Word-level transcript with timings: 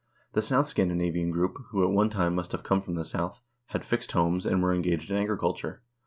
The 0.33 0.41
south 0.41 0.67
Scandinavian 0.67 1.29
group, 1.29 1.57
who 1.69 1.83
at 1.83 1.91
one 1.91 2.09
time 2.09 2.33
must 2.33 2.53
have 2.53 2.63
come 2.63 2.81
from 2.81 2.95
the 2.95 3.05
south, 3.05 3.43
had 3.67 3.85
fixed 3.85 4.13
homes, 4.13 4.47
and 4.47 4.63
were 4.63 4.73
engaged 4.73 5.11
in 5.11 5.17
agriculture. 5.17 5.83